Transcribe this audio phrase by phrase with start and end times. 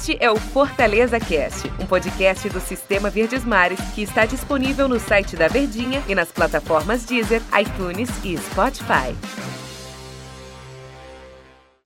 [0.00, 4.98] Este é o Fortaleza Cast, um podcast do Sistema Verdes Mares que está disponível no
[4.98, 9.14] site da Verdinha e nas plataformas Deezer, iTunes e Spotify.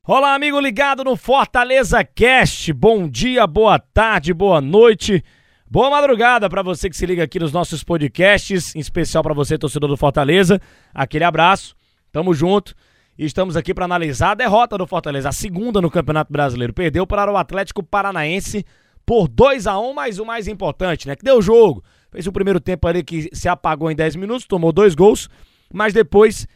[0.07, 2.73] Olá, amigo ligado no Fortaleza Cast.
[2.73, 5.21] Bom dia, boa tarde, boa noite.
[5.69, 9.59] Boa madrugada para você que se liga aqui nos nossos podcasts, em especial para você,
[9.59, 10.61] torcedor do Fortaleza.
[10.95, 11.75] Aquele abraço.
[12.13, 12.77] Tamo junto.
[13.17, 16.73] E estamos aqui para analisar a derrota do Fortaleza, a segunda no Campeonato Brasileiro.
[16.73, 18.67] Perdeu para o Atlético Paranaense
[19.07, 21.15] por 2 a 1 mas o mais importante, né?
[21.15, 21.85] Que deu jogo.
[22.11, 25.29] Fez o primeiro tempo ali que se apagou em 10 minutos, tomou dois gols,
[25.73, 26.49] mas depois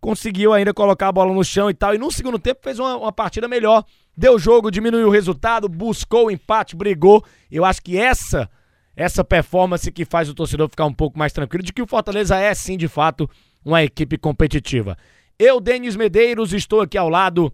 [0.00, 1.94] conseguiu ainda colocar a bola no chão e tal.
[1.94, 3.84] E no segundo tempo fez uma, uma partida melhor.
[4.16, 7.24] Deu jogo, diminuiu o resultado, buscou o empate, brigou.
[7.48, 8.50] Eu acho que essa
[8.96, 12.36] essa performance que faz o torcedor ficar um pouco mais tranquilo de que o Fortaleza
[12.36, 13.30] é sim, de fato,
[13.64, 14.98] uma equipe competitiva.
[15.40, 17.50] Eu, Denis Medeiros, estou aqui ao lado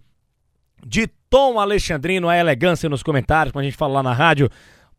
[0.85, 4.51] de Tom Alexandrino, a elegância nos comentários, quando a gente fala lá na rádio,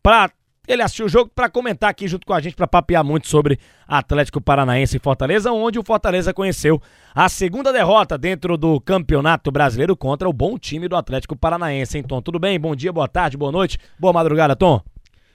[0.02, 0.30] para
[0.66, 3.58] ele assistir o jogo para comentar aqui junto com a gente, para papear muito sobre
[3.86, 6.80] Atlético Paranaense e Fortaleza, onde o Fortaleza conheceu
[7.14, 12.02] a segunda derrota dentro do Campeonato Brasileiro contra o bom time do Atlético Paranaense.
[12.04, 12.22] Tom?
[12.22, 12.58] Tudo bem?
[12.58, 14.80] Bom dia, boa tarde, boa noite, boa madrugada, Tom.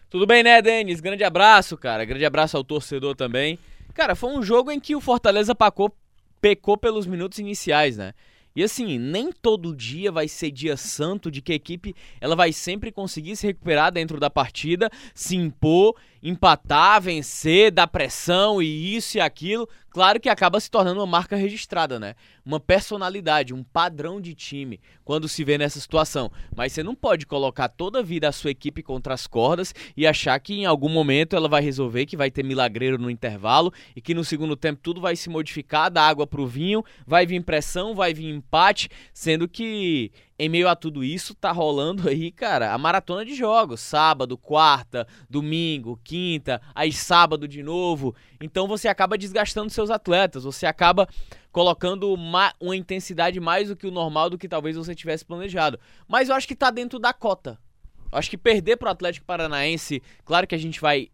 [0.09, 0.99] Tudo bem, né, Denis?
[0.99, 2.03] Grande abraço, cara.
[2.03, 3.59] Grande abraço ao torcedor também.
[3.93, 5.95] Cara, foi um jogo em que o Fortaleza pacou
[6.43, 8.13] pecou pelos minutos iniciais, né?
[8.53, 12.51] E assim, nem todo dia vai ser dia santo de que a equipe ela vai
[12.51, 19.17] sempre conseguir se recuperar dentro da partida, se impor, empatar, vencer, dar pressão e isso
[19.17, 19.67] e aquilo.
[19.89, 22.15] Claro que acaba se tornando uma marca registrada, né?
[22.43, 26.31] Uma personalidade, um padrão de time quando se vê nessa situação.
[26.55, 30.07] Mas você não pode colocar toda a vida a sua equipe contra as cordas e
[30.07, 34.01] achar que em algum momento ela vai resolver, que vai ter milagreiro no intervalo e
[34.01, 37.43] que no segundo tempo tudo vai se modificar da água para o vinho, vai vir
[37.43, 42.73] pressão, vai vir empate, sendo que em meio a tudo isso, tá rolando aí, cara,
[42.73, 43.79] a maratona de jogos.
[43.79, 48.15] Sábado, quarta, domingo, quinta, aí sábado de novo.
[48.41, 51.07] Então você acaba desgastando seus atletas, você acaba
[51.51, 55.79] colocando uma, uma intensidade mais do que o normal do que talvez você tivesse planejado.
[56.07, 57.59] Mas eu acho que tá dentro da cota.
[58.11, 61.09] Eu acho que perder pro Atlético Paranaense, claro que a gente vai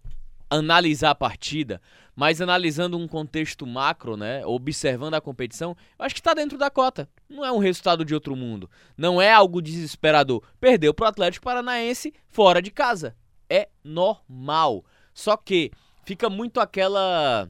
[0.50, 1.82] analisar a partida,
[2.16, 7.08] mas analisando um contexto macro, né, observando a competição, acho que está dentro da cota.
[7.30, 8.70] Não é um resultado de outro mundo.
[8.98, 10.44] Não é algo desesperador.
[10.60, 13.16] Perdeu para o Atlético Paranaense fora de casa.
[13.50, 14.84] É normal.
[15.14, 15.72] Só que
[16.04, 17.50] fica muito aquela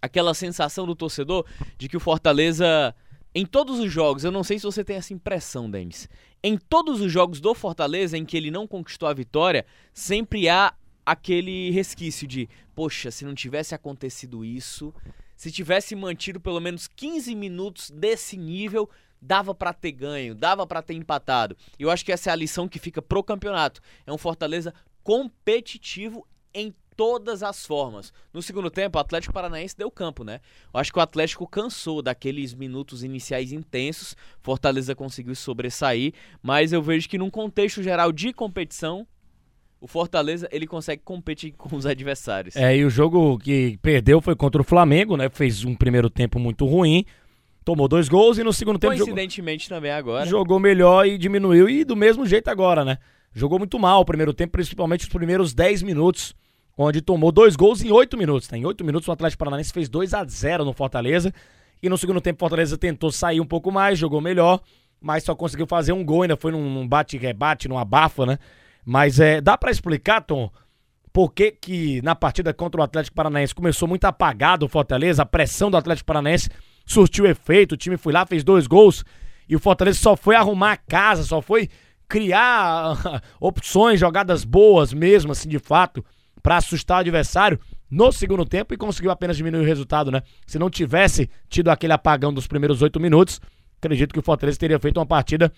[0.00, 1.46] aquela sensação do torcedor
[1.78, 2.94] de que o Fortaleza
[3.34, 6.08] em todos os jogos, eu não sei se você tem essa impressão, Denis.
[6.42, 10.72] Em todos os jogos do Fortaleza em que ele não conquistou a vitória, sempre há
[11.04, 14.94] aquele resquício de, poxa, se não tivesse acontecido isso,
[15.36, 18.88] se tivesse mantido pelo menos 15 minutos desse nível,
[19.20, 21.56] dava para ter ganho, dava para ter empatado.
[21.78, 23.80] Eu acho que essa é a lição que fica pro campeonato.
[24.06, 24.72] É um Fortaleza
[25.02, 28.12] competitivo em todas as formas.
[28.32, 30.40] No segundo tempo, o Atlético Paranaense deu campo, né?
[30.72, 34.16] Eu acho que o Atlético cansou daqueles minutos iniciais intensos.
[34.40, 39.06] Fortaleza conseguiu sobressair, mas eu vejo que num contexto geral de competição,
[39.84, 42.56] o Fortaleza ele consegue competir com os adversários.
[42.56, 45.28] É, e o jogo que perdeu foi contra o Flamengo, né?
[45.28, 47.04] Fez um primeiro tempo muito ruim,
[47.62, 48.96] tomou dois gols e no segundo tempo.
[48.96, 50.24] Coincidentemente jogou, também agora.
[50.24, 52.96] Jogou melhor e diminuiu, e do mesmo jeito agora, né?
[53.34, 56.34] Jogou muito mal o primeiro tempo, principalmente os primeiros 10 minutos,
[56.78, 58.48] onde tomou dois gols em 8 minutos.
[58.48, 58.56] Tá?
[58.56, 61.30] Em 8 minutos o Atlético Paranaense fez 2 a 0 no Fortaleza.
[61.82, 64.62] E no segundo tempo o Fortaleza tentou sair um pouco mais, jogou melhor,
[64.98, 68.38] mas só conseguiu fazer um gol, ainda foi num bate-rebate, num abafa, né?
[68.84, 70.50] Mas é, dá para explicar, Tom,
[71.12, 75.26] por que, que na partida contra o Atlético Paranaense começou muito apagado o Fortaleza, a
[75.26, 76.50] pressão do Atlético Paranaense
[76.84, 79.04] surtiu efeito, o time foi lá, fez dois gols
[79.48, 81.68] e o Fortaleza só foi arrumar a casa, só foi
[82.08, 86.04] criar opções, jogadas boas mesmo, assim, de fato,
[86.42, 87.58] para assustar o adversário
[87.90, 90.22] no segundo tempo e conseguiu apenas diminuir o resultado, né?
[90.46, 93.40] Se não tivesse tido aquele apagão dos primeiros oito minutos,
[93.78, 95.52] acredito que o Fortaleza teria feito uma partida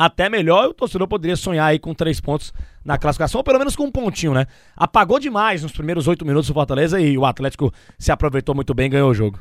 [0.00, 3.76] até melhor, o torcedor poderia sonhar aí com três pontos na classificação, ou pelo menos
[3.76, 4.46] com um pontinho, né?
[4.74, 8.86] Apagou demais nos primeiros oito minutos o Fortaleza e o Atlético se aproveitou muito bem
[8.86, 9.38] e ganhou o jogo.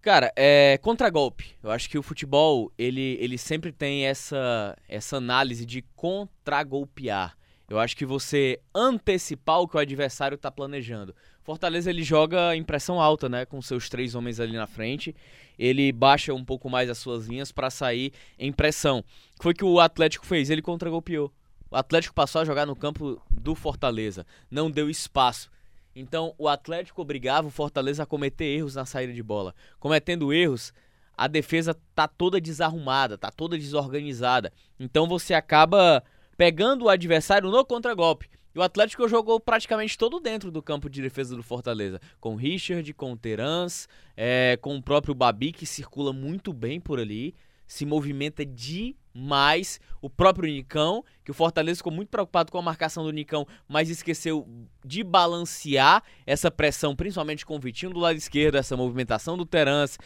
[0.00, 1.56] Cara, é contragolpe.
[1.60, 7.36] Eu acho que o futebol, ele, ele sempre tem essa, essa análise de contragolpear.
[7.68, 11.12] Eu acho que você antecipar o que o adversário está planejando.
[11.42, 15.14] Fortaleza ele joga em pressão alta, né, com seus três homens ali na frente.
[15.58, 19.04] Ele baixa um pouco mais as suas linhas para sair em pressão.
[19.40, 21.32] Foi que o Atlético fez, ele contragolpeou.
[21.70, 25.50] O Atlético passou a jogar no campo do Fortaleza, não deu espaço.
[25.94, 29.54] Então o Atlético obrigava o Fortaleza a cometer erros na saída de bola.
[29.78, 30.72] Cometendo erros,
[31.16, 34.52] a defesa tá toda desarrumada, tá toda desorganizada.
[34.78, 36.02] Então você acaba
[36.36, 38.28] pegando o adversário no contragolpe.
[38.54, 42.00] E o Atlético jogou praticamente todo dentro do campo de defesa do Fortaleza.
[42.20, 46.78] Com o Richard, com o Terans, é, com o próprio Babi, que circula muito bem
[46.80, 47.34] por ali.
[47.66, 49.80] Se movimenta demais.
[50.02, 53.88] O próprio Nicão, que o Fortaleza ficou muito preocupado com a marcação do Nicão, mas
[53.88, 54.46] esqueceu
[54.84, 59.98] de balancear essa pressão, principalmente com o Vitinho do lado esquerdo, essa movimentação do Terans.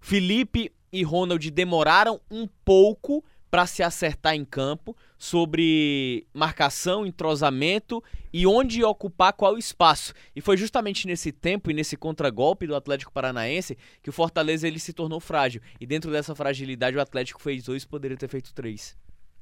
[0.00, 3.24] Felipe e Ronald demoraram um pouco
[3.54, 8.02] para se acertar em campo sobre marcação, entrosamento
[8.32, 10.12] e onde ocupar qual espaço.
[10.34, 14.80] E foi justamente nesse tempo e nesse contragolpe do Atlético Paranaense que o Fortaleza ele
[14.80, 15.60] se tornou frágil.
[15.80, 18.96] E dentro dessa fragilidade o Atlético fez dois, poderia ter feito três.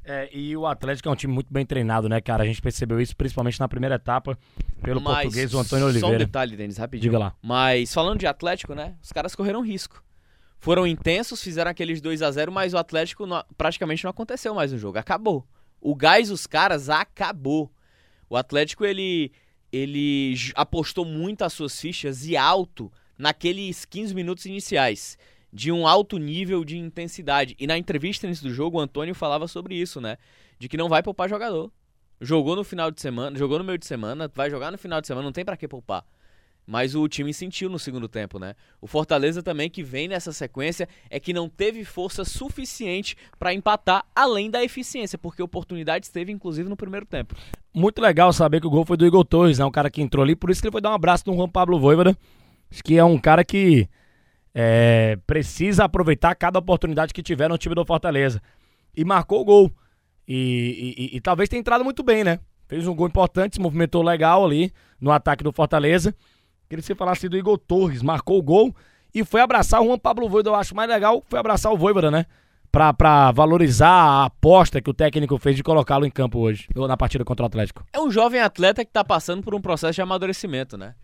[0.05, 2.43] É, e o Atlético é um time muito bem treinado, né, cara?
[2.43, 4.39] A gente percebeu isso principalmente na primeira etapa
[4.83, 6.07] pelo Mas, português, o Antônio Oliveira.
[6.07, 7.13] Só um detalhe, Denis, rapidinho.
[7.13, 7.35] Diga lá.
[7.41, 8.95] Mas falando de Atlético, né?
[9.03, 10.05] Os caras correram risco
[10.63, 14.71] foram intensos, fizeram aqueles 2 a 0 mas o Atlético não, praticamente não aconteceu mais
[14.71, 14.97] no jogo.
[14.97, 15.45] Acabou.
[15.81, 17.69] O gás dos caras acabou.
[18.31, 19.33] O Atlético, ele,
[19.73, 25.19] ele apostou muito as suas fichas e alto naqueles 15 minutos iniciais.
[25.53, 27.57] De um alto nível de intensidade.
[27.59, 30.17] E na entrevista antes do jogo, o Antônio falava sobre isso, né?
[30.61, 31.73] De que não vai poupar jogador.
[32.21, 35.09] Jogou no final de semana, jogou no meio de semana, vai jogar no final de
[35.09, 36.05] semana, não tem para que poupar.
[36.67, 38.55] Mas o time sentiu no segundo tempo, né?
[38.81, 44.05] O Fortaleza também, que vem nessa sequência, é que não teve força suficiente para empatar,
[44.15, 47.35] além da eficiência, porque oportunidades teve, inclusive, no primeiro tempo.
[47.75, 49.65] Muito legal saber que o gol foi do Igor Torres, né?
[49.65, 51.49] Um cara que entrou ali, por isso que ele foi dar um abraço no Juan
[51.49, 52.17] Pablo Voivoda,
[52.85, 53.89] que é um cara que
[54.55, 58.41] é, precisa aproveitar cada oportunidade que tiver no time do Fortaleza.
[58.97, 59.73] E marcou o gol.
[60.29, 62.39] E, e, e, e talvez tenha entrado muito bem, né?
[62.69, 66.15] Fez um gol importante, se movimentou legal ali no ataque do Fortaleza.
[66.73, 68.75] Queria que você falasse do Igor Torres, marcou o gol
[69.15, 70.49] e foi abraçar o Juan Pablo Voivoda.
[70.49, 72.25] Eu acho mais legal foi abraçar o Voivoda, né?
[72.71, 76.97] Pra, pra valorizar a aposta que o técnico fez de colocá-lo em campo hoje, na
[76.97, 77.85] partida contra o Atlético.
[77.93, 80.95] É um jovem atleta que tá passando por um processo de amadurecimento, né?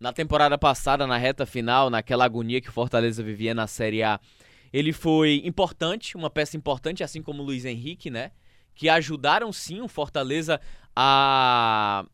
[0.00, 4.18] Na temporada passada, na reta final, naquela agonia que o Fortaleza vivia na Série A,
[4.72, 8.32] ele foi importante, uma peça importante, assim como o Luiz Henrique, né?
[8.74, 10.60] Que ajudaram sim o Fortaleza
[10.96, 12.04] a,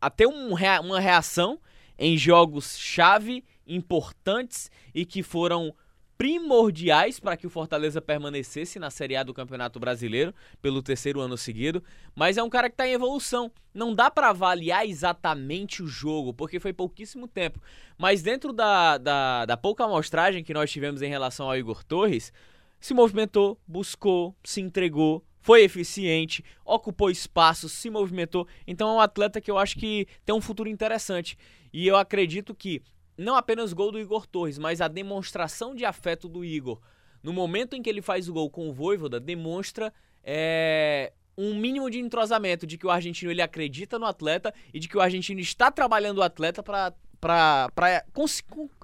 [0.00, 1.60] a ter um, uma reação
[1.98, 5.74] em jogos-chave importantes e que foram
[6.16, 11.36] primordiais para que o Fortaleza permanecesse na Série A do Campeonato Brasileiro pelo terceiro ano
[11.36, 11.82] seguido,
[12.14, 13.50] mas é um cara que está em evolução.
[13.74, 17.60] Não dá para avaliar exatamente o jogo, porque foi pouquíssimo tempo.
[17.98, 22.32] Mas dentro da, da, da pouca amostragem que nós tivemos em relação ao Igor Torres,
[22.80, 28.48] se movimentou, buscou, se entregou, foi eficiente, ocupou espaços, se movimentou.
[28.66, 31.38] Então é um atleta que eu acho que tem um futuro interessante.
[31.76, 32.80] E eu acredito que
[33.18, 36.80] não apenas o gol do Igor Torres, mas a demonstração de afeto do Igor
[37.22, 39.92] no momento em que ele faz o gol com o Voivoda demonstra
[40.24, 44.88] é, um mínimo de entrosamento de que o argentino ele acredita no atleta e de
[44.88, 46.94] que o argentino está trabalhando o atleta para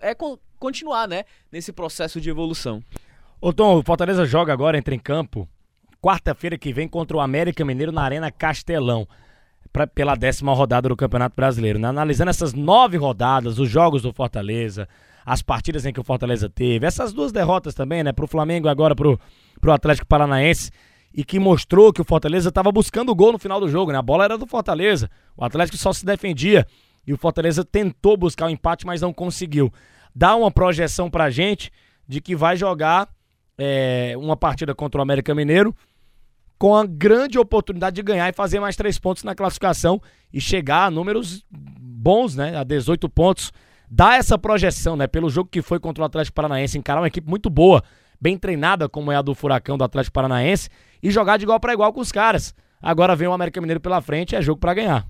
[0.03, 0.15] é,
[0.59, 2.85] continuar né, nesse processo de evolução.
[3.41, 5.49] Ô Tom, o Fortaleza joga agora, entra em campo,
[5.99, 9.09] quarta-feira que vem contra o América Mineiro na Arena Castelão
[9.73, 11.79] pra, pela décima rodada do Campeonato Brasileiro.
[11.79, 11.89] Né?
[11.89, 14.89] Analisando essas nove rodadas, os jogos do Fortaleza,
[15.25, 18.13] as partidas em que o Fortaleza teve, essas duas derrotas também, né?
[18.13, 19.19] Pro Flamengo e agora pro,
[19.61, 20.71] pro Atlético Paranaense,
[21.15, 23.99] e que mostrou que o Fortaleza estava buscando o gol no final do jogo, né?
[23.99, 25.11] A bola era do Fortaleza.
[25.37, 26.67] O Atlético só se defendia.
[27.07, 29.73] E o Fortaleza tentou buscar o empate, mas não conseguiu.
[30.15, 31.71] Dá uma projeção pra gente
[32.07, 33.09] de que vai jogar
[33.59, 35.75] é, uma partida contra o América Mineiro
[36.63, 40.01] com a grande oportunidade de ganhar e fazer mais três pontos na classificação
[40.33, 42.57] e chegar a números bons, né?
[42.57, 43.53] A 18 pontos.
[43.91, 45.09] Dá essa projeção, né?
[45.09, 47.83] Pelo jogo que foi contra o Atlético Paranaense, encarar uma equipe muito boa,
[48.21, 50.69] bem treinada, como é a do Furacão do Atlético Paranaense,
[51.03, 52.55] e jogar de igual para igual com os caras.
[52.81, 55.05] Agora vem o América Mineiro pela frente, é jogo para ganhar.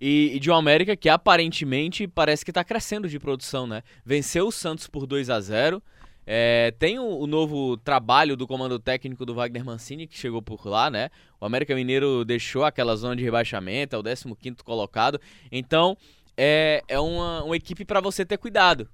[0.00, 3.82] E, de um América que aparentemente parece que tá crescendo de produção, né?
[4.06, 5.82] Venceu o Santos por 2 a 0
[6.26, 10.66] é, tem o, o, novo trabalho do comando técnico do Wagner Mancini, que chegou por
[10.66, 11.10] lá, né?
[11.40, 15.20] O América Mineiro deixou aquela zona de rebaixamento, é o 15 colocado.
[15.50, 15.96] Então,
[16.36, 18.88] é, é uma, uma equipe para você ter cuidado,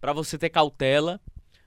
[0.00, 1.20] para você ter cautela.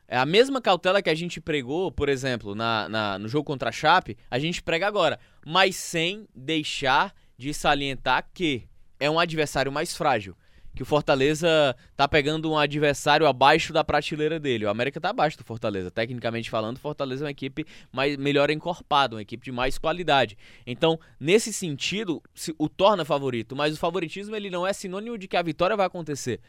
[0.08, 3.70] É a mesma cautela que a gente pregou, por exemplo, na, na, no jogo contra
[3.70, 8.67] a Chape, a gente prega agora, mas sem deixar de salientar que
[9.00, 10.36] é um adversário mais frágil
[10.73, 14.65] que o Fortaleza tá pegando um adversário abaixo da prateleira dele.
[14.65, 15.91] O América tá abaixo do Fortaleza.
[15.91, 20.37] Tecnicamente falando, o Fortaleza é uma equipe mais, melhor encorpada, uma equipe de mais qualidade.
[20.65, 23.55] Então, nesse sentido, se, o torna favorito.
[23.55, 26.39] Mas o favoritismo ele não é sinônimo de que a vitória vai acontecer.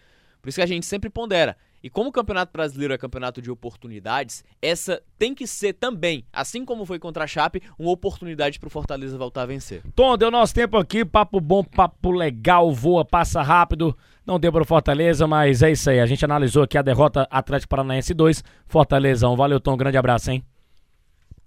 [0.40, 1.56] Por isso que a gente sempre pondera.
[1.82, 6.64] E como o Campeonato Brasileiro é campeonato de oportunidades, essa tem que ser também, assim
[6.64, 9.82] como foi contra a Chape, uma oportunidade pro Fortaleza voltar a vencer.
[9.94, 13.96] Tom, deu nosso tempo aqui, papo bom, papo legal, voa, passa rápido.
[14.24, 15.98] Não deu pro Fortaleza, mas é isso aí.
[15.98, 19.34] A gente analisou aqui a derrota Atlético Paranaense 2, Fortaleza 1.
[19.34, 20.44] Valeu, Tom, grande abraço, hein?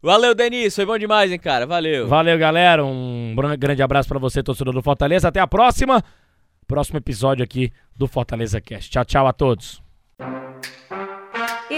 [0.01, 1.65] Valeu, Denis, foi bom demais, hein, cara?
[1.65, 2.08] Valeu.
[2.08, 2.84] Valeu, galera.
[2.86, 5.30] Um grande abraço para você, torcedor do Fortaleza.
[5.30, 6.04] Até a próxima.
[6.68, 8.92] Próximo episódio aqui do Fortaleza Cast.
[8.92, 9.85] Tchau, tchau a todos.